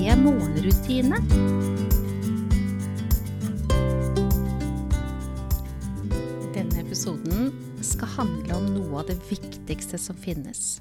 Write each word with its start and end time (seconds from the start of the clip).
morgenrutine. 0.00 1.18
Denne 6.54 6.80
episoden 6.80 7.50
skal 7.84 8.08
handle 8.16 8.56
om 8.56 8.68
noe 8.78 9.02
av 9.02 9.10
det 9.10 9.18
viktigste 9.28 10.00
som 10.00 10.16
finnes. 10.16 10.80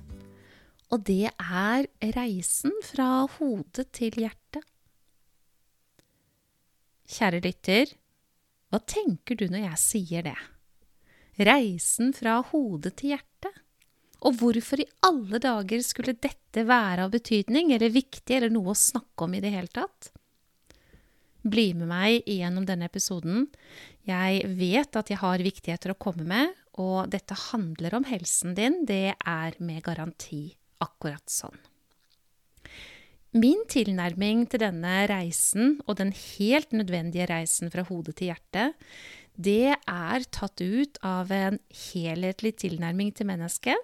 Og 0.89 1.03
det 1.09 1.33
er 1.35 1.89
reisen 2.15 2.71
fra 2.85 3.27
hodet 3.35 3.89
til 3.91 4.15
hjertet. 4.23 4.63
Kjære 7.09 7.43
lytter, 7.43 7.91
hva 8.71 8.79
tenker 8.87 9.35
du 9.35 9.49
når 9.51 9.67
jeg 9.67 9.83
sier 9.83 10.29
det? 10.29 10.37
Reisen 11.39 12.15
fra 12.15 12.39
hodet 12.53 12.95
til 13.01 13.17
hjerte? 13.17 13.28
Og 14.27 14.35
hvorfor 14.41 14.81
i 14.83 14.87
alle 15.07 15.39
dager 15.41 15.83
skulle 15.85 16.17
dette 16.19 16.65
være 16.67 17.05
av 17.05 17.13
betydning, 17.13 17.71
eller 17.75 17.93
viktig, 17.93 18.35
eller 18.35 18.51
noe 18.51 18.73
å 18.73 18.79
snakke 18.79 19.25
om 19.25 19.35
i 19.37 19.43
det 19.43 19.53
hele 19.53 19.71
tatt? 19.71 20.11
Bli 21.49 21.71
med 21.77 21.87
meg 21.87 22.27
igjennom 22.27 22.65
denne 22.67 22.89
episoden. 22.89 23.47
Jeg 24.07 24.43
vet 24.59 24.97
at 24.99 25.11
jeg 25.11 25.21
har 25.21 25.45
viktigheter 25.45 25.93
å 25.93 25.99
komme 26.01 26.27
med, 26.27 26.51
og 26.79 27.07
dette 27.11 27.37
handler 27.51 27.95
om 27.95 28.07
helsen 28.07 28.55
din. 28.57 28.81
Det 28.87 29.15
er 29.15 29.59
med 29.63 29.83
garanti 29.85 30.49
akkurat 30.83 31.23
sånn. 31.31 31.55
Min 33.39 33.61
tilnærming 33.69 34.47
til 34.49 34.63
denne 34.63 35.03
reisen, 35.11 35.77
og 35.85 35.99
den 35.99 36.11
helt 36.15 36.71
nødvendige 36.73 37.27
reisen 37.29 37.69
fra 37.71 37.85
hode 37.85 38.15
til 38.17 38.31
hjerte, 38.31 38.71
det 39.39 39.75
er 39.77 40.25
tatt 40.33 40.59
ut 40.59 40.97
av 41.05 41.29
en 41.31 41.59
helhetlig 41.69 42.55
tilnærming 42.65 43.13
til 43.15 43.29
mennesket. 43.29 43.77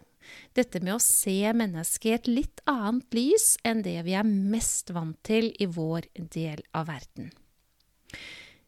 Dette 0.55 0.81
med 0.83 0.95
å 0.95 1.03
se 1.03 1.53
mennesket 1.53 2.05
i 2.09 2.15
et 2.15 2.29
litt 2.31 2.63
annet 2.69 3.17
lys 3.17 3.55
enn 3.63 3.83
det 3.85 3.97
vi 4.07 4.15
er 4.17 4.27
mest 4.27 4.93
vant 4.95 5.17
til 5.27 5.51
i 5.59 5.67
vår 5.67 6.07
del 6.15 6.63
av 6.75 6.89
verden. 6.91 7.31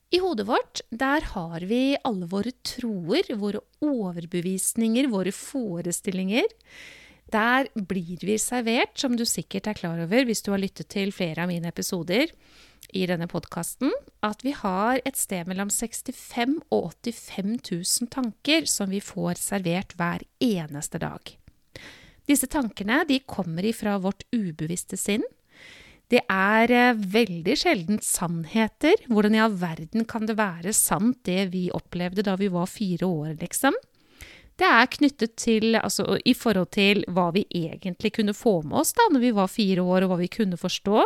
I 0.07 0.21
hodet 0.23 0.47
vårt, 0.47 0.81
der 0.89 1.25
har 1.33 1.63
vi 1.67 1.97
alle 2.07 2.29
våre 2.31 2.53
troer, 2.63 3.27
våre 3.35 3.59
overbevisninger, 3.83 5.09
våre 5.11 5.33
forestillinger. 5.35 6.47
Der 7.27 7.67
blir 7.75 8.21
vi 8.23 8.37
servert, 8.39 8.95
som 8.95 9.17
du 9.19 9.25
sikkert 9.27 9.67
er 9.67 9.75
klar 9.75 9.99
over 9.99 10.23
hvis 10.27 10.45
du 10.45 10.53
har 10.53 10.63
lyttet 10.63 10.87
til 10.93 11.11
flere 11.11 11.43
av 11.43 11.51
mine 11.51 11.67
episoder 11.67 12.31
i 12.95 13.03
denne 13.09 13.27
podkasten, 13.27 13.91
at 14.23 14.45
vi 14.47 14.53
har 14.55 15.01
et 15.03 15.19
sted 15.19 15.49
mellom 15.49 15.67
65 15.73 16.61
og 16.71 16.93
85 17.03 17.57
000 17.67 18.13
tanker 18.13 18.69
som 18.71 18.93
vi 18.93 19.03
får 19.03 19.41
servert 19.43 19.97
hver 19.99 20.23
eneste 20.39 21.03
dag. 21.03 21.35
Disse 22.27 22.49
tankene 22.51 23.03
de 23.07 23.21
kommer 23.25 23.65
ifra 23.65 23.97
vårt 24.03 24.25
ubevisste 24.35 24.99
sinn. 24.99 25.23
Det 26.07 26.21
er 26.31 26.95
veldig 26.95 27.55
sjelden 27.59 27.99
sannheter. 28.03 28.95
Hvordan 29.11 29.35
i 29.35 29.43
all 29.43 29.55
verden 29.59 30.07
kan 30.07 30.27
det 30.27 30.37
være 30.39 30.71
sant, 30.75 31.19
det 31.27 31.49
vi 31.51 31.67
opplevde 31.75 32.23
da 32.23 32.37
vi 32.39 32.47
var 32.51 32.69
fire 32.71 33.07
år, 33.07 33.33
liksom? 33.41 33.75
Det 34.57 34.65
er 34.65 34.89
knyttet 34.89 35.35
til, 35.37 35.75
altså 35.77 36.15
i 36.25 36.33
forhold 36.33 36.71
til 36.73 37.03
hva 37.13 37.27
vi 37.35 37.43
egentlig 37.53 38.15
kunne 38.15 38.33
få 38.33 38.55
med 38.65 38.79
oss 38.79 38.95
da 38.97 39.05
når 39.13 39.21
vi 39.21 39.35
var 39.37 39.51
fire 39.53 39.83
år, 39.85 40.05
og 40.05 40.13
hva 40.13 40.19
vi 40.23 40.31
kunne 40.33 40.57
forstå. 40.57 41.03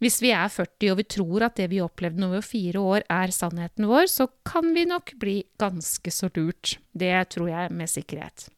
Hvis 0.00 0.20
vi 0.22 0.30
er 0.32 0.48
40 0.48 0.92
og 0.94 1.00
vi 1.00 1.08
tror 1.10 1.44
at 1.48 1.58
det 1.58 1.66
vi 1.72 1.82
opplevde 1.84 2.22
når 2.22 2.30
vi 2.30 2.38
var 2.38 2.46
fire 2.46 2.84
år 2.94 3.08
er 3.12 3.34
sannheten 3.34 3.88
vår, 3.90 4.06
så 4.08 4.28
kan 4.46 4.70
vi 4.72 4.86
nok 4.88 5.12
bli 5.20 5.40
ganske 5.60 6.14
så 6.14 6.30
lurt. 6.38 6.78
Det 6.94 7.12
tror 7.34 7.50
jeg 7.50 7.74
med 7.74 7.92
sikkerhet. 7.92 8.48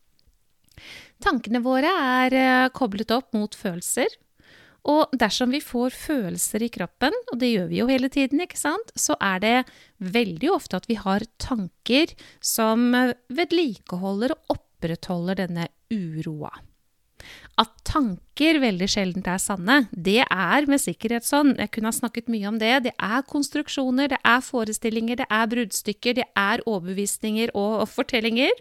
Tankene 1.20 1.62
våre 1.64 1.90
er 1.90 2.70
koblet 2.76 3.12
opp 3.14 3.34
mot 3.36 3.54
følelser. 3.54 4.08
Og 4.88 5.12
dersom 5.12 5.52
vi 5.52 5.60
får 5.60 5.92
følelser 5.92 6.64
i 6.64 6.70
kroppen, 6.72 7.12
og 7.32 7.40
det 7.42 7.50
gjør 7.52 7.68
vi 7.68 7.80
jo 7.82 7.88
hele 7.90 8.08
tiden, 8.12 8.40
ikke 8.40 8.60
sant, 8.60 8.94
så 8.96 9.16
er 9.20 9.42
det 9.42 9.56
veldig 10.00 10.54
ofte 10.54 10.80
at 10.80 10.88
vi 10.88 10.96
har 10.96 11.26
tanker 11.42 12.14
som 12.40 12.88
vedlikeholder 13.28 14.32
og 14.32 14.56
opprettholder 14.56 15.42
denne 15.42 15.68
uroa. 15.92 16.52
At 17.60 17.74
tanker 17.84 18.56
veldig 18.62 18.88
sjelden 18.88 19.26
er 19.28 19.40
sanne, 19.42 19.82
det 19.92 20.22
er 20.24 20.68
med 20.70 20.80
sikkerhet 20.80 21.26
sånn. 21.28 21.52
Jeg 21.60 21.74
kunne 21.74 21.90
ha 21.92 21.98
snakket 21.98 22.30
mye 22.32 22.48
om 22.48 22.56
det. 22.62 22.72
Det 22.86 22.94
er 22.96 23.26
konstruksjoner, 23.28 24.08
det 24.14 24.20
er 24.24 24.40
forestillinger, 24.46 25.20
det 25.20 25.28
er 25.28 25.50
bruddstykker, 25.52 26.16
det 26.22 26.28
er 26.32 26.64
overbevisninger 26.64 27.52
og 27.52 27.84
fortellinger. 27.92 28.56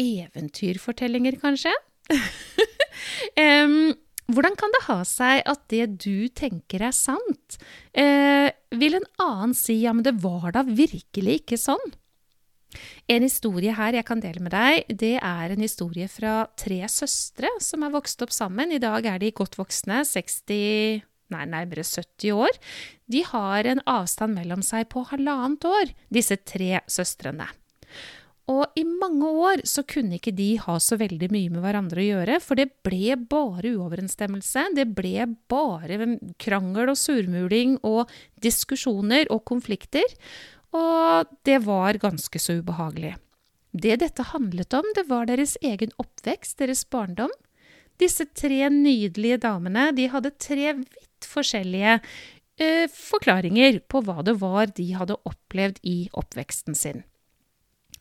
Eventyrfortellinger, 0.00 1.38
kanskje? 1.42 1.72
um, 3.40 3.94
hvordan 4.32 4.56
kan 4.56 4.72
det 4.72 4.84
ha 4.86 5.00
seg 5.08 5.42
at 5.48 5.64
det 5.72 5.86
du 6.04 6.28
tenker 6.32 6.86
er 6.88 6.94
sant, 6.96 7.58
eh, 7.92 8.48
vil 8.72 8.96
en 8.96 9.08
annen 9.20 9.52
si 9.56 9.82
ja, 9.82 9.92
men 9.92 10.06
det 10.06 10.16
var 10.22 10.54
da 10.56 10.64
virkelig 10.64 11.42
ikke 11.42 11.60
sånn? 11.60 11.92
En 13.06 13.22
historie 13.22 13.74
her 13.76 13.94
jeg 13.94 14.06
kan 14.08 14.22
dele 14.22 14.40
med 14.42 14.54
deg, 14.54 14.88
det 14.88 15.16
er 15.20 15.52
en 15.52 15.62
historie 15.62 16.08
fra 16.10 16.46
tre 16.58 16.80
søstre 16.90 17.52
som 17.62 17.84
er 17.84 17.92
vokst 17.94 18.24
opp 18.24 18.32
sammen. 18.34 18.72
I 18.72 18.80
dag 18.82 19.06
er 19.06 19.20
de 19.22 19.30
godt 19.36 19.58
voksne, 19.60 20.00
60 20.08 21.04
nei, 21.32 21.44
nærmere 21.50 21.84
70 21.84 22.32
år. 22.34 22.58
De 23.10 23.22
har 23.28 23.68
en 23.68 23.82
avstand 23.90 24.36
mellom 24.38 24.64
seg 24.64 24.88
på 24.92 25.04
halvannet 25.10 25.68
år, 25.68 25.92
disse 26.12 26.38
tre 26.48 26.80
søstrene. 26.90 27.46
Og 28.52 28.76
i 28.76 28.82
mange 28.84 29.24
år 29.24 29.62
så 29.64 29.80
kunne 29.88 30.18
ikke 30.18 30.34
de 30.36 30.50
ha 30.60 30.74
så 30.82 30.98
veldig 31.00 31.30
mye 31.32 31.52
med 31.52 31.62
hverandre 31.64 32.02
å 32.02 32.08
gjøre, 32.10 32.40
for 32.44 32.60
det 32.60 32.66
ble 32.84 33.16
bare 33.16 33.72
uoverensstemmelse. 33.72 34.66
Det 34.76 34.84
ble 34.92 35.30
bare 35.48 36.10
krangel 36.42 36.92
og 36.92 36.98
surmuling 37.00 37.78
og 37.88 38.12
diskusjoner 38.44 39.30
og 39.32 39.46
konflikter. 39.48 40.04
Og 40.76 41.30
det 41.48 41.62
var 41.64 41.96
ganske 42.02 42.42
så 42.42 42.58
ubehagelig. 42.60 43.14
Det 43.74 43.96
dette 44.02 44.28
handlet 44.34 44.76
om, 44.76 44.86
det 44.94 45.06
var 45.08 45.26
deres 45.30 45.56
egen 45.64 45.94
oppvekst, 45.98 46.58
deres 46.60 46.84
barndom. 46.84 47.32
Disse 47.98 48.26
tre 48.36 48.68
nydelige 48.70 49.40
damene 49.46 49.88
de 49.96 50.10
hadde 50.12 50.34
tre 50.36 50.76
vidt 50.82 51.26
forskjellige 51.30 51.96
eh, 52.60 52.86
forklaringer 52.90 53.80
på 53.88 54.04
hva 54.04 54.20
det 54.26 54.36
var 54.42 54.68
de 54.76 54.90
hadde 54.98 55.18
opplevd 55.24 55.80
i 55.86 55.96
oppveksten 56.12 56.76
sin. 56.78 57.04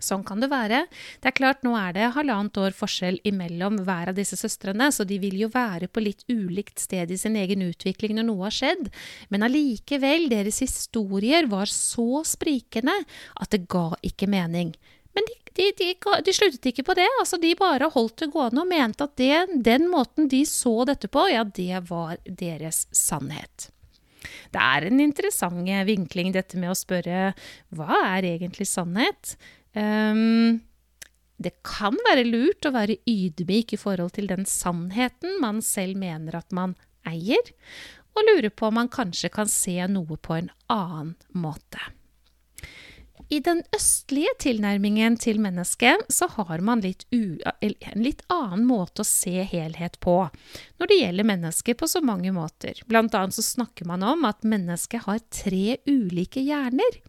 Sånn 0.03 0.25
kan 0.27 0.43
det 0.43 0.49
være. 0.51 0.83
Det 1.23 1.31
er 1.31 1.37
klart, 1.37 1.63
nå 1.65 1.75
er 1.79 1.95
det 1.95 2.11
halvannet 2.17 2.59
år 2.59 2.75
forskjell 2.77 3.21
imellom 3.27 3.81
hver 3.87 4.11
av 4.11 4.17
disse 4.19 4.37
søstrene, 4.39 4.89
så 4.93 5.07
de 5.07 5.19
vil 5.23 5.37
jo 5.45 5.51
være 5.53 5.89
på 5.89 6.03
litt 6.03 6.25
ulikt 6.31 6.83
sted 6.83 7.11
i 7.11 7.19
sin 7.19 7.37
egen 7.39 7.63
utvikling 7.65 8.17
når 8.17 8.27
noe 8.29 8.47
har 8.47 8.57
skjedd, 8.57 8.89
men 9.33 9.45
allikevel, 9.47 10.27
deres 10.31 10.59
historier 10.63 11.47
var 11.51 11.71
så 11.71 12.23
sprikende 12.27 12.95
at 13.39 13.53
det 13.53 13.65
ga 13.71 13.91
ikke 14.05 14.29
mening. 14.31 14.73
Men 15.13 15.27
de, 15.29 15.35
de, 15.53 15.67
de, 15.77 15.89
de 16.25 16.33
sluttet 16.33 16.71
ikke 16.71 16.85
på 16.87 16.95
det, 16.97 17.07
altså 17.21 17.37
de 17.41 17.53
bare 17.57 17.91
holdt 17.93 18.23
det 18.23 18.31
gående 18.33 18.63
og 18.63 18.71
mente 18.71 19.05
at 19.05 19.15
det, 19.21 19.61
den 19.65 19.87
måten 19.91 20.29
de 20.31 20.41
så 20.49 20.81
dette 20.89 21.09
på, 21.11 21.27
ja, 21.29 21.45
det 21.45 21.85
var 21.89 22.17
deres 22.25 22.87
sannhet. 22.95 23.69
Det 24.53 24.61
er 24.61 24.87
en 24.87 25.01
interessant 25.03 25.67
vinkling, 25.87 26.31
dette 26.33 26.57
med 26.59 26.71
å 26.71 26.77
spørre 26.77 27.33
hva 27.75 27.99
er 28.15 28.29
egentlig 28.35 28.67
sannhet? 28.69 29.35
Um, 29.73 30.61
det 31.43 31.55
kan 31.65 31.97
være 32.07 32.27
lurt 32.27 32.65
å 32.67 32.73
være 32.75 32.99
ydmyk 33.09 33.73
i 33.75 33.79
forhold 33.79 34.13
til 34.17 34.29
den 34.29 34.45
sannheten 34.47 35.39
man 35.41 35.63
selv 35.65 35.97
mener 35.99 36.37
at 36.39 36.53
man 36.55 36.77
eier, 37.09 37.51
og 38.13 38.29
lure 38.29 38.53
på 38.53 38.69
om 38.69 38.77
man 38.77 38.91
kanskje 38.93 39.31
kan 39.33 39.49
se 39.49 39.75
noe 39.89 40.17
på 40.21 40.37
en 40.37 40.51
annen 40.71 41.15
måte. 41.33 41.81
I 43.33 43.39
den 43.41 43.63
østlige 43.73 44.33
tilnærmingen 44.43 45.15
til 45.17 45.39
mennesket 45.41 46.03
så 46.11 46.27
har 46.35 46.61
man 46.61 46.83
litt 46.83 47.05
en 47.09 48.03
litt 48.03 48.21
annen 48.33 48.65
måte 48.67 49.01
å 49.01 49.07
se 49.07 49.45
helhet 49.49 49.97
på 50.03 50.17
når 50.77 50.91
det 50.91 50.97
gjelder 50.99 51.29
mennesket 51.31 51.79
på 51.79 51.89
så 51.89 52.03
mange 52.05 52.33
måter. 52.35 52.77
Blant 52.85 53.15
annet 53.17 53.33
så 53.33 53.45
snakker 53.45 53.89
man 53.89 54.05
om 54.05 54.27
at 54.29 54.45
mennesket 54.45 55.07
har 55.07 55.23
tre 55.33 55.79
ulike 55.89 56.43
hjerner. 56.45 56.99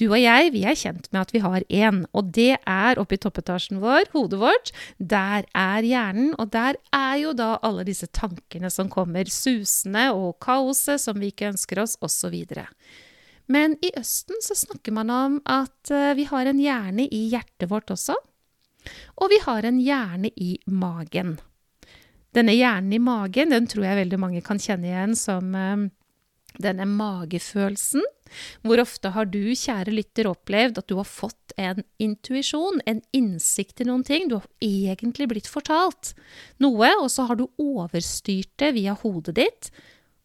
Du 0.00 0.06
og 0.06 0.16
jeg, 0.16 0.52
vi 0.54 0.62
er 0.64 0.76
kjent 0.78 1.10
med 1.12 1.20
at 1.20 1.32
vi 1.34 1.42
har 1.44 1.64
én, 1.68 1.98
og 2.16 2.30
det 2.32 2.54
er 2.56 3.00
oppe 3.00 3.18
i 3.18 3.20
toppetasjen 3.20 3.82
vår, 3.82 4.08
hodet 4.14 4.38
vårt. 4.40 4.72
Der 4.96 5.44
er 5.52 5.84
hjernen, 5.84 6.30
og 6.40 6.48
der 6.54 6.78
er 6.96 7.18
jo 7.20 7.34
da 7.36 7.58
alle 7.60 7.84
disse 7.84 8.08
tankene 8.08 8.70
som 8.72 8.88
kommer 8.92 9.28
susende, 9.28 10.08
og 10.16 10.38
kaoset 10.40 11.02
som 11.02 11.20
vi 11.20 11.28
ikke 11.32 11.50
ønsker 11.52 11.82
oss, 11.84 11.98
osv. 12.00 12.38
Men 13.52 13.76
i 13.84 13.92
Østen 14.00 14.40
så 14.40 14.56
snakker 14.56 14.96
man 14.96 15.12
om 15.12 15.40
at 15.44 15.92
eh, 15.92 16.14
vi 16.16 16.24
har 16.30 16.48
en 16.48 16.60
hjerne 16.62 17.04
i 17.12 17.26
hjertet 17.34 17.68
vårt 17.68 17.92
også. 17.92 18.16
Og 19.20 19.28
vi 19.28 19.42
har 19.44 19.66
en 19.68 19.80
hjerne 19.82 20.32
i 20.40 20.54
magen. 20.66 21.36
Denne 22.32 22.54
hjernen 22.56 22.94
i 22.96 23.02
magen, 23.02 23.52
den 23.52 23.68
tror 23.68 23.84
jeg 23.90 24.06
veldig 24.06 24.18
mange 24.24 24.40
kan 24.46 24.60
kjenne 24.62 24.88
igjen 24.88 25.18
som 25.18 25.52
eh, 25.52 25.90
denne 26.60 26.86
magefølelsen. 26.88 28.04
Hvor 28.64 28.80
ofte 28.80 29.12
har 29.12 29.28
du, 29.28 29.52
kjære 29.52 29.92
lytter, 29.92 30.28
opplevd 30.30 30.80
at 30.80 30.88
du 30.88 30.96
har 30.98 31.08
fått 31.08 31.54
en 31.60 31.82
intuisjon, 32.00 32.80
en 32.88 33.02
innsikt 33.12 33.82
i 33.84 33.88
noen 33.88 34.04
ting? 34.08 34.28
Du 34.28 34.38
har 34.38 34.48
egentlig 34.64 35.28
blitt 35.32 35.50
fortalt 35.50 36.14
noe, 36.62 36.88
og 37.00 37.10
så 37.12 37.28
har 37.28 37.40
du 37.40 37.48
overstyrt 37.60 38.52
det 38.62 38.72
via 38.78 38.96
hodet 39.02 39.36
ditt. 39.40 39.72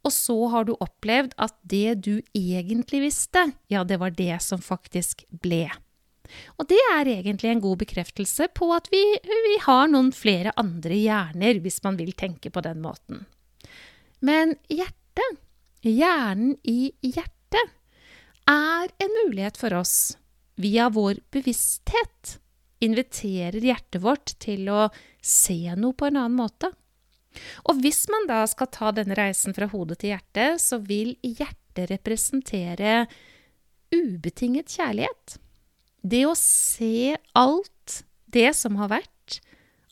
Og 0.07 0.13
så 0.15 0.37
har 0.53 0.67
du 0.67 0.77
opplevd 0.79 1.33
at 1.41 1.57
det 1.67 1.97
du 2.05 2.13
egentlig 2.37 3.03
visste, 3.09 3.49
ja, 3.67 3.83
det 3.83 3.99
var 3.99 4.15
det 4.15 4.37
som 4.45 4.63
faktisk 4.63 5.25
ble. 5.43 5.65
Og 6.59 6.67
det 6.69 6.79
er 6.93 7.09
egentlig 7.11 7.51
en 7.51 7.63
god 7.63 7.81
bekreftelse 7.83 8.49
på 8.55 8.69
at 8.75 8.89
vi, 8.91 9.01
vi 9.23 9.57
har 9.63 9.87
noen 9.91 10.13
flere 10.15 10.53
andre 10.59 10.95
hjerner, 10.95 11.59
hvis 11.63 11.81
man 11.85 11.99
vil 11.99 12.13
tenke 12.19 12.51
på 12.51 12.63
den 12.63 12.81
måten. 12.83 13.25
Men 14.19 14.55
hjertet 14.71 15.39
Hjernen 15.87 16.57
i 16.67 16.91
hjertet 17.01 17.75
er 18.47 18.91
en 19.03 19.13
mulighet 19.23 19.59
for 19.59 19.75
oss, 19.77 20.17
via 20.59 20.89
vår 20.91 21.21
bevissthet, 21.31 22.37
inviterer 22.83 23.63
hjertet 23.63 24.01
vårt 24.03 24.33
til 24.43 24.67
å 24.69 24.87
se 25.23 25.59
noe 25.79 25.95
på 25.97 26.09
en 26.09 26.19
annen 26.19 26.37
måte. 26.37 26.71
Og 27.69 27.81
hvis 27.83 28.05
man 28.11 28.27
da 28.29 28.41
skal 28.49 28.69
ta 28.73 28.91
denne 28.95 29.17
reisen 29.17 29.55
fra 29.55 29.69
hodet 29.71 30.01
til 30.01 30.15
hjertet, 30.15 30.61
så 30.61 30.79
vil 30.81 31.15
hjertet 31.21 31.91
representere 31.93 33.05
ubetinget 33.93 34.73
kjærlighet. 34.73 35.37
Det 36.01 36.23
å 36.27 36.35
se 36.39 37.15
alt 37.37 38.01
det 38.33 38.49
som 38.57 38.77
har 38.81 38.91
vært, 38.97 39.16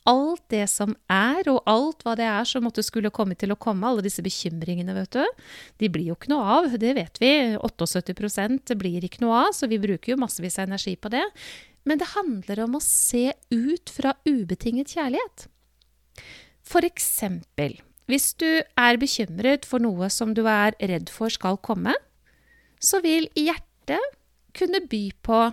alt 0.08 0.42
det 0.52 0.64
som 0.70 0.94
er, 1.12 1.46
og 1.50 1.62
alt 1.70 2.04
hva 2.06 2.14
det 2.18 2.26
er 2.28 2.48
som 2.48 2.64
måtte 2.66 2.84
skulle 2.86 3.12
komme 3.14 3.36
til 3.38 3.52
å 3.52 3.58
komme, 3.60 3.86
alle 3.88 4.04
disse 4.06 4.24
bekymringene, 4.24 4.94
vet 4.96 5.18
du, 5.18 5.46
de 5.82 5.90
blir 5.92 6.10
jo 6.10 6.16
ikke 6.18 6.32
noe 6.32 6.58
av, 6.58 6.68
det 6.80 6.94
vet 6.98 7.20
vi. 7.22 7.32
78% 7.58 8.74
blir 8.78 9.06
ikke 9.06 9.24
noe 9.24 9.46
av, 9.46 9.56
så 9.56 9.68
vi 9.70 9.80
bruker 9.82 10.14
jo 10.14 10.20
massevis 10.22 10.58
av 10.60 10.70
energi 10.70 10.96
på 10.96 11.12
det. 11.12 11.24
Men 11.86 12.00
det 12.02 12.12
handler 12.14 12.64
om 12.64 12.78
å 12.78 12.82
se 12.82 13.28
ut 13.54 13.92
fra 13.94 14.16
ubetinget 14.26 14.96
kjærlighet. 14.96 15.46
For 16.66 16.86
eksempel, 16.86 17.76
hvis 18.10 18.32
du 18.38 18.48
er 18.78 18.98
bekymret 18.98 19.66
for 19.66 19.82
noe 19.82 20.10
som 20.10 20.34
du 20.34 20.44
er 20.50 20.74
redd 20.78 21.10
for 21.12 21.30
skal 21.30 21.58
komme, 21.62 21.94
så 22.82 23.00
vil 23.04 23.28
hjertet 23.38 24.02
kunne 24.56 24.82
by 24.90 25.04
på 25.26 25.46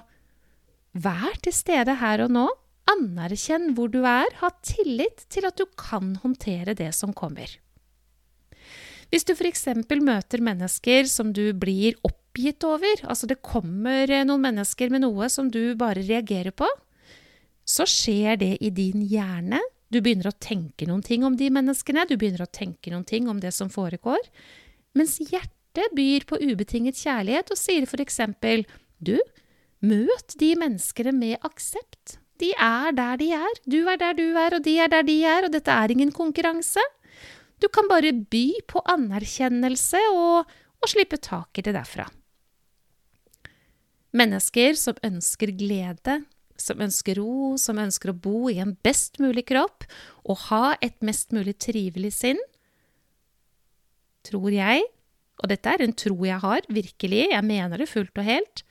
Vær 0.94 1.40
til 1.42 1.56
stede 1.58 1.96
her 1.98 2.22
og 2.22 2.30
nå. 2.30 2.44
Anerkjenn 2.94 3.74
hvor 3.78 3.92
du 3.92 4.02
er, 4.06 4.32
ha 4.40 4.50
tillit 4.66 5.26
til 5.34 5.48
at 5.50 5.60
du 5.60 5.66
kan 5.80 6.16
håndtere 6.24 6.76
det 6.78 6.92
som 6.96 7.14
kommer. 7.16 7.50
Hvis 9.14 9.28
du 9.30 9.36
f.eks. 9.36 9.68
møter 10.02 10.42
mennesker 10.42 11.06
som 11.06 11.30
du 11.38 11.52
blir 11.54 11.94
oppgitt 12.02 12.66
over, 12.66 13.04
altså 13.06 13.30
det 13.30 13.44
kommer 13.46 14.10
noen 14.26 14.42
mennesker 14.48 14.90
med 14.90 15.04
noe 15.04 15.30
som 15.30 15.52
du 15.54 15.76
bare 15.78 16.02
reagerer 16.02 16.50
på, 16.50 16.66
så 17.64 17.86
skjer 17.88 18.40
det 18.42 18.56
i 18.66 18.72
din 18.74 19.04
hjerne. 19.06 19.62
Du 19.94 20.00
begynner 20.02 20.32
å 20.32 20.40
tenke 20.42 20.88
noen 20.90 21.04
ting 21.06 21.22
om 21.28 21.38
de 21.38 21.52
menneskene, 21.54 22.08
du 22.10 22.16
begynner 22.18 22.48
å 22.48 22.50
tenke 22.50 22.90
noen 22.90 23.06
ting 23.06 23.30
om 23.30 23.38
det 23.38 23.54
som 23.54 23.70
foregår, 23.70 24.26
mens 24.98 25.20
hjertet 25.22 25.94
byr 25.94 26.26
på 26.26 26.42
ubetinget 26.42 26.98
kjærlighet 26.98 27.54
og 27.54 27.60
sier 27.62 27.86
f.eks.: 27.86 28.20
Du, 28.98 29.20
møt 29.86 30.36
de 30.42 30.56
menneskene 30.58 31.14
med 31.14 31.38
aksept. 31.46 32.18
De 32.42 32.50
er 32.58 32.92
der 32.98 33.18
de 33.22 33.30
er. 33.36 33.62
Du 33.70 33.84
er 33.88 34.00
der 34.00 34.18
du 34.18 34.26
er, 34.34 34.58
og 34.58 34.64
de 34.66 34.78
er 34.80 34.90
der 34.92 35.06
de 35.06 35.18
er, 35.24 35.46
og 35.46 35.54
dette 35.54 35.72
er 35.72 35.92
ingen 35.94 36.12
konkurranse. 36.12 36.82
Du 37.62 37.70
kan 37.72 37.88
bare 37.88 38.12
by 38.12 38.48
på 38.68 38.82
anerkjennelse 38.90 40.02
og, 40.12 40.50
og 40.82 40.90
slippe 40.92 41.20
tak 41.22 41.58
i 41.58 41.66
det 41.66 41.76
derfra. 41.78 42.10
Mennesker 44.14 44.76
som 44.78 44.98
ønsker 45.06 45.54
glede, 45.58 46.20
som 46.60 46.82
ønsker 46.84 47.18
ro, 47.18 47.56
som 47.58 47.80
ønsker 47.82 48.12
å 48.12 48.18
bo 48.26 48.50
i 48.52 48.60
en 48.62 48.76
best 48.86 49.18
mulig 49.24 49.48
kropp 49.50 49.88
og 50.24 50.44
ha 50.50 50.76
et 50.86 51.00
mest 51.06 51.34
mulig 51.34 51.56
trivelig 51.62 52.14
sinn, 52.20 52.42
tror 54.24 54.52
jeg, 54.54 54.84
og 55.42 55.50
dette 55.52 55.72
er 55.72 55.84
en 55.84 55.96
tro 55.98 56.16
jeg 56.24 56.40
har, 56.44 56.62
virkelig, 56.72 57.26
jeg 57.32 57.48
mener 57.48 57.82
det 57.82 57.90
fullt 57.90 58.22
og 58.22 58.28
helt, 58.28 58.64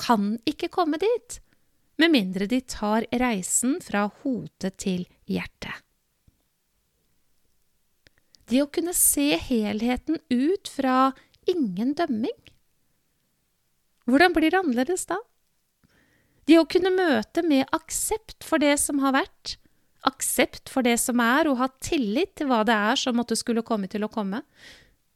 kan 0.00 0.34
ikke 0.48 0.70
komme 0.72 0.98
dit 1.00 1.38
med 2.00 2.14
mindre 2.14 2.48
de 2.48 2.60
tar 2.64 3.06
reisen 3.20 3.78
fra 3.84 4.06
hodet 4.22 4.72
til 4.80 5.06
hjertet. 5.28 5.74
Det 8.50 8.62
å 8.64 8.70
kunne 8.72 8.94
se 8.96 9.36
helheten 9.38 10.18
ut 10.32 10.70
fra 10.72 11.12
ingen 11.50 11.92
dømming. 11.94 12.38
Hvordan 14.10 14.34
blir 14.34 14.50
det 14.50 14.58
annerledes 14.58 15.06
da? 15.06 15.20
Det 16.48 16.56
å 16.58 16.66
kunne 16.66 16.90
møte 16.90 17.44
med 17.46 17.68
aksept 17.76 18.42
for 18.42 18.58
det 18.58 18.74
som 18.82 18.98
har 19.04 19.14
vært, 19.14 19.54
aksept 20.08 20.72
for 20.72 20.82
det 20.82 20.96
som 20.98 21.20
er, 21.22 21.46
og 21.46 21.60
ha 21.60 21.68
tillit 21.84 22.32
til 22.40 22.48
hva 22.50 22.64
det 22.66 22.74
er 22.74 22.98
som 22.98 23.14
måtte 23.20 23.38
skulle 23.38 23.62
komme 23.66 23.86
til 23.92 24.02
å 24.02 24.10
komme. 24.10 24.42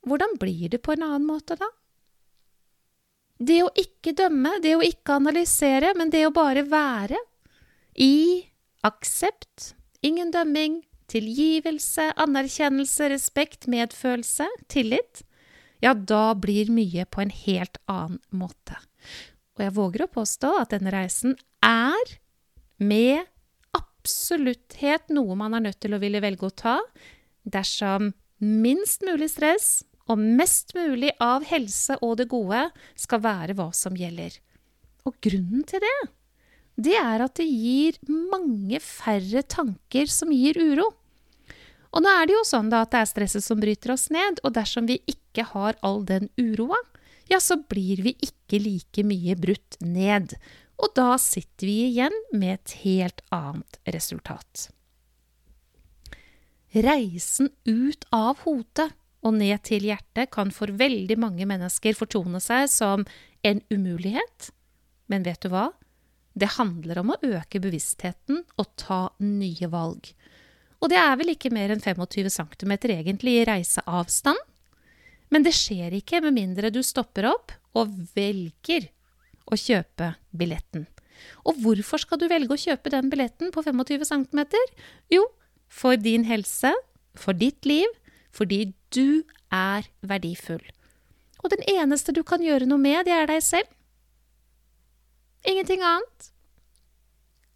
Hvordan 0.06 0.36
blir 0.38 0.68
det 0.70 0.82
på 0.84 0.94
en 0.94 1.06
annen 1.08 1.26
måte 1.26 1.56
da? 1.58 1.66
Det 3.44 3.60
å 3.64 3.70
ikke 3.76 4.14
dømme, 4.16 4.56
det 4.64 4.76
å 4.78 4.84
ikke 4.84 5.18
analysere, 5.18 5.92
men 5.98 6.12
det 6.12 6.24
å 6.28 6.32
bare 6.34 6.64
være 6.68 7.18
i 8.00 8.46
aksept, 8.86 9.74
ingen 10.04 10.32
dømming, 10.32 10.80
tilgivelse, 11.12 12.10
anerkjennelse, 12.20 13.10
respekt, 13.12 13.68
medfølelse, 13.70 14.46
tillit, 14.72 15.24
ja, 15.84 15.92
da 15.94 16.32
blir 16.38 16.70
mye 16.72 17.04
på 17.04 17.24
en 17.24 17.32
helt 17.34 17.76
annen 17.90 18.20
måte. 18.32 18.78
Og 19.54 19.66
jeg 19.66 19.74
våger 19.76 20.04
å 20.04 20.12
påstå 20.14 20.52
at 20.62 20.72
denne 20.72 20.92
reisen 20.94 21.36
er 21.64 22.14
med 22.80 23.26
absolutthet 23.76 25.12
noe 25.14 25.36
man 25.38 25.56
er 25.56 25.66
nødt 25.68 25.82
til 25.84 25.94
å 25.94 26.00
ville 26.02 26.22
velge 26.24 26.48
å 26.48 26.54
ta 26.54 26.78
dersom 27.44 28.12
minst 28.40 29.04
mulig 29.06 29.30
stress, 29.32 29.84
og 30.10 30.20
mest 30.20 30.74
mulig 30.76 31.12
av 31.22 31.46
helse 31.48 31.96
og 32.04 32.18
det 32.20 32.28
gode 32.32 32.66
skal 32.98 33.22
være 33.24 33.56
hva 33.56 33.70
som 33.76 33.96
gjelder. 33.96 34.36
Og 35.08 35.16
grunnen 35.24 35.64
til 35.68 35.82
det, 35.84 35.96
det 36.76 36.96
er 36.98 37.22
at 37.24 37.36
det 37.38 37.46
gir 37.46 37.98
mange 38.08 38.80
færre 38.82 39.44
tanker 39.46 40.10
som 40.10 40.32
gir 40.34 40.58
uro. 40.58 40.90
Og 41.94 42.02
nå 42.02 42.10
er 42.10 42.26
det 42.26 42.34
jo 42.34 42.42
sånn 42.48 42.72
da 42.72 42.82
at 42.82 42.90
det 42.90 43.04
er 43.04 43.10
stresset 43.12 43.46
som 43.46 43.60
bryter 43.62 43.94
oss 43.94 44.08
ned, 44.10 44.40
og 44.42 44.56
dersom 44.56 44.88
vi 44.90 44.98
ikke 45.10 45.46
har 45.52 45.78
all 45.86 46.02
den 46.08 46.26
uroa, 46.40 46.80
ja, 47.30 47.38
så 47.40 47.56
blir 47.56 48.02
vi 48.04 48.16
ikke 48.20 48.58
like 48.60 49.04
mye 49.06 49.36
brutt 49.38 49.78
ned. 49.80 50.34
Og 50.82 50.90
da 50.98 51.14
sitter 51.22 51.70
vi 51.70 51.76
igjen 51.86 52.16
med 52.34 52.58
et 52.58 52.74
helt 52.82 53.22
annet 53.32 53.78
resultat. 53.94 54.68
Reisen 56.74 57.52
ut 57.70 58.04
av 58.10 58.42
hodet 58.42 58.90
og 59.24 59.36
ned 59.38 59.62
til 59.64 59.86
hjertet 59.88 60.30
kan 60.34 60.52
for 60.52 60.72
veldig 60.76 61.16
mange 61.20 61.46
mennesker 61.48 61.96
fortone 61.96 62.40
seg 62.44 62.68
som 62.70 63.06
en 63.44 63.62
umulighet. 63.72 64.50
Men 65.08 65.24
vet 65.26 65.40
du 65.44 65.50
hva? 65.52 65.70
Det 66.34 66.56
handler 66.56 67.00
om 67.00 67.12
å 67.14 67.20
øke 67.22 67.60
bevisstheten 67.62 68.42
og 68.58 68.72
ta 68.80 69.06
nye 69.22 69.68
valg. 69.70 70.10
Og 70.82 70.90
det 70.92 70.98
er 71.00 71.14
vel 71.16 71.32
ikke 71.32 71.52
mer 71.54 71.72
enn 71.72 71.80
25 71.80 72.28
cm 72.34 72.74
egentlig 72.92 73.38
i 73.38 73.46
reiseavstand. 73.48 74.40
Men 75.32 75.46
det 75.46 75.54
skjer 75.56 75.94
ikke 75.96 76.20
med 76.24 76.36
mindre 76.36 76.72
du 76.74 76.82
stopper 76.84 77.30
opp 77.30 77.54
og 77.78 77.94
velger 78.14 78.90
å 79.48 79.56
kjøpe 79.58 80.12
billetten. 80.36 80.84
Og 81.48 81.56
hvorfor 81.62 82.02
skal 82.02 82.20
du 82.20 82.26
velge 82.28 82.52
å 82.52 82.60
kjøpe 82.60 82.92
den 82.92 83.08
billetten 83.12 83.52
på 83.54 83.62
25 83.64 84.04
cm? 84.10 84.42
Jo, 85.14 85.24
for 85.70 85.96
din 85.96 86.26
helse, 86.28 86.74
for 87.16 87.36
ditt 87.38 87.64
liv, 87.68 87.88
fordi 88.34 88.74
du 88.94 89.22
er 89.54 89.86
verdifull. 90.02 90.64
Og 91.44 91.52
den 91.52 91.64
eneste 91.70 92.14
du 92.16 92.22
kan 92.26 92.42
gjøre 92.42 92.66
noe 92.68 92.80
med, 92.80 93.04
det 93.06 93.14
er 93.14 93.28
deg 93.30 93.42
selv. 93.44 93.68
Ingenting 95.44 95.84
annet. 95.84 96.30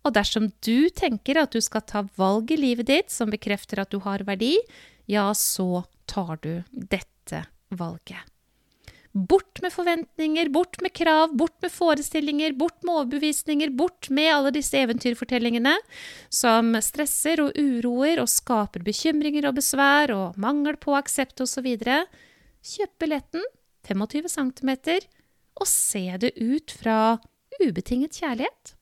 Og 0.06 0.14
dersom 0.16 0.50
du 0.64 0.88
tenker 0.94 1.40
at 1.40 1.52
du 1.52 1.60
skal 1.64 1.84
ta 1.88 2.04
valg 2.20 2.52
i 2.54 2.60
livet 2.60 2.88
ditt 2.88 3.12
som 3.12 3.32
bekrefter 3.32 3.82
at 3.82 3.92
du 3.92 3.98
har 4.04 4.24
verdi, 4.28 4.54
ja, 5.08 5.30
så 5.34 5.84
tar 6.08 6.38
du 6.44 6.52
dette 6.70 7.44
valget. 7.74 8.37
Bort 9.18 9.58
med 9.62 9.72
forventninger, 9.72 10.48
bort 10.48 10.76
med 10.84 10.92
krav, 10.94 11.32
bort 11.36 11.56
med 11.62 11.72
forestillinger, 11.72 12.52
bort 12.54 12.84
med 12.84 12.94
overbevisninger, 12.94 13.72
bort 13.74 14.10
med 14.14 14.28
alle 14.30 14.52
disse 14.54 14.78
eventyrfortellingene 14.78 15.72
som 16.30 16.76
stresser 16.84 17.42
og 17.42 17.56
uroer 17.58 18.20
og 18.22 18.30
skaper 18.30 18.84
bekymringer 18.86 19.48
og 19.48 19.56
besvær 19.58 20.12
og 20.14 20.38
mangel 20.38 20.78
på 20.78 20.94
aksept 20.94 21.42
osv. 21.42 21.66
Kjøp 22.62 22.92
billetten, 23.02 23.42
25 23.88 24.30
cm, 24.36 24.70
og 25.58 25.66
se 25.66 26.04
det 26.22 26.36
ut 26.38 26.70
fra 26.78 27.18
ubetinget 27.58 28.20
kjærlighet. 28.20 28.76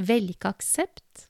Velge 0.00 0.48
aksept. 0.48 1.26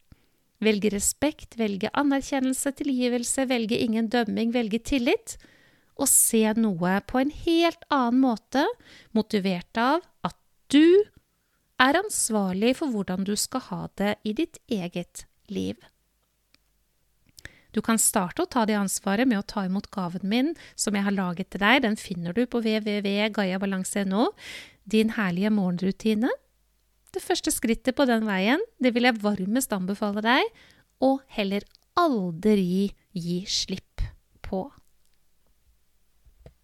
Velge 0.63 0.93
respekt, 0.95 1.57
velge 1.59 1.91
anerkjennelse, 1.99 2.71
tilgivelse, 2.79 3.49
velge 3.51 3.81
ingen 3.83 4.13
dømming, 4.13 4.53
velge 4.55 4.79
tillit 4.79 5.41
og 6.03 6.11
se 6.11 6.43
noe 6.59 6.97
på 7.07 7.21
en 7.23 7.31
helt 7.45 7.87
annen 7.95 8.23
måte, 8.25 8.67
motivert 9.15 9.79
av 9.79 10.03
at 10.27 10.37
du 10.73 11.05
er 11.83 11.99
ansvarlig 11.99 12.75
for 12.79 12.91
hvordan 12.91 13.27
du 13.27 13.35
skal 13.39 13.67
ha 13.71 13.83
det 14.01 14.17
i 14.27 14.35
ditt 14.37 14.59
eget 14.71 15.27
liv. 15.53 15.79
Du 17.73 17.81
kan 17.81 17.97
starte 18.01 18.45
å 18.45 18.51
ta 18.51 18.67
det 18.69 18.77
ansvaret 18.77 19.29
med 19.29 19.41
å 19.41 19.47
ta 19.49 19.65
imot 19.65 19.89
gaven 19.95 20.27
min 20.29 20.53
som 20.77 20.97
jeg 20.97 21.07
har 21.07 21.17
laget 21.17 21.53
til 21.55 21.63
deg. 21.63 21.81
Den 21.87 21.97
finner 21.97 22.37
du 22.37 22.45
på 22.45 22.61
www.gayabalanse.no. 22.61 24.29
Din 24.85 25.15
herlige 25.17 25.53
morgenrutine. 25.55 26.29
Det 27.13 27.23
første 27.25 27.53
skrittet 27.53 27.97
på 27.97 28.05
den 28.09 28.27
veien, 28.29 28.61
det 28.81 28.93
vil 28.97 29.09
jeg 29.09 29.21
varmest 29.25 29.73
anbefale 29.73 30.25
deg, 30.25 30.53
og 31.05 31.21
heller 31.33 31.65
aldri 31.99 32.93
gi 33.13 33.43
slipp 33.49 34.05
på. 34.45 34.67